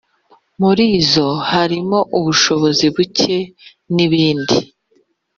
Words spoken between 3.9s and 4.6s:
n’ibindi.